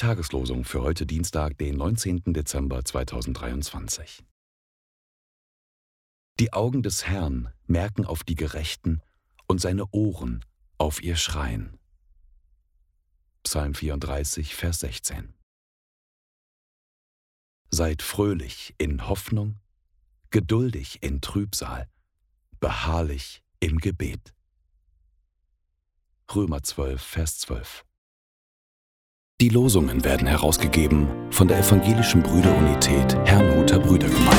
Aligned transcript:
Tageslosung 0.00 0.64
für 0.64 0.82
heute 0.82 1.06
Dienstag, 1.06 1.56
den 1.58 1.76
19. 1.76 2.32
Dezember 2.34 2.84
2023. 2.84 4.22
Die 6.38 6.52
Augen 6.52 6.82
des 6.82 7.06
Herrn 7.06 7.52
merken 7.66 8.04
auf 8.04 8.24
die 8.24 8.34
Gerechten 8.34 9.02
und 9.46 9.60
seine 9.60 9.86
Ohren 9.90 10.44
auf 10.78 11.02
ihr 11.02 11.16
Schreien. 11.16 11.78
Psalm 13.42 13.74
34, 13.74 14.54
Vers 14.54 14.80
16. 14.80 15.34
Seid 17.70 18.02
fröhlich 18.02 18.74
in 18.78 19.08
Hoffnung, 19.08 19.60
geduldig 20.30 21.02
in 21.02 21.20
Trübsal, 21.20 21.88
beharrlich 22.58 23.42
im 23.60 23.78
Gebet. 23.78 24.34
Römer 26.34 26.62
12, 26.62 27.02
Vers 27.02 27.38
12. 27.40 27.84
Die 29.40 29.48
Losungen 29.48 30.04
werden 30.04 30.26
herausgegeben 30.26 31.08
von 31.30 31.48
der 31.48 31.60
Evangelischen 31.60 32.22
Brüderunität 32.22 33.16
Herrnhuter 33.24 33.78
Brüdergemeine. 33.78 34.29